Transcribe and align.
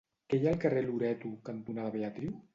Què 0.33 0.37
hi 0.39 0.47
ha 0.47 0.53
al 0.55 0.63
carrer 0.63 0.83
Loreto 0.87 1.33
cantonada 1.51 1.95
Beatriu? 1.99 2.35